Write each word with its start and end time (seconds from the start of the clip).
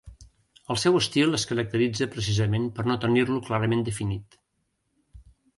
El 0.75 0.79
seu 0.83 0.95
estil 0.99 1.37
es 1.39 1.45
caracteritza 1.51 2.09
precisament 2.15 2.67
per 2.79 2.87
no 2.93 2.97
tenir-lo 3.05 3.39
clarament 3.51 3.87
definit. 3.91 4.43